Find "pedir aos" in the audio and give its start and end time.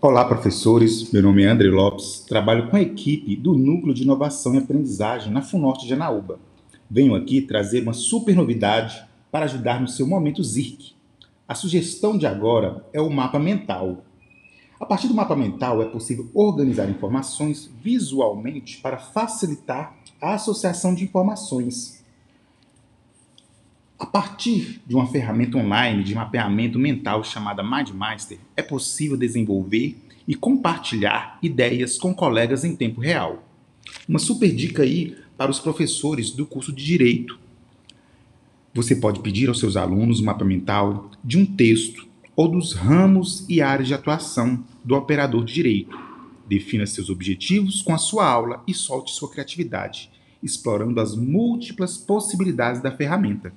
39.20-39.60